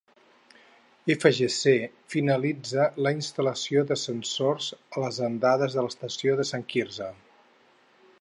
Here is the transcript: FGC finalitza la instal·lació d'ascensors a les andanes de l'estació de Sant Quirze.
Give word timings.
FGC 1.15 1.73
finalitza 2.13 2.87
la 3.07 3.11
instal·lació 3.17 3.83
d'ascensors 3.91 4.71
a 4.81 5.05
les 5.07 5.21
andanes 5.31 5.77
de 5.77 5.85
l'estació 5.89 6.39
de 6.41 6.47
Sant 6.53 6.67
Quirze. 6.73 7.11